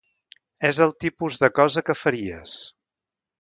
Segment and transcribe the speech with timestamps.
[0.69, 2.57] És el tipus de cosa que faries.